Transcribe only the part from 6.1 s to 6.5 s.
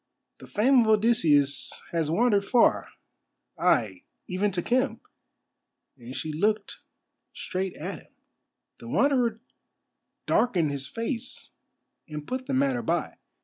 she